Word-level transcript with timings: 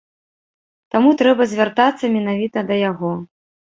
Таму 0.95 1.11
трэба 1.21 1.47
звяртацца 1.53 2.05
менавіта 2.17 2.67
да 2.71 2.79
яго. 2.91 3.11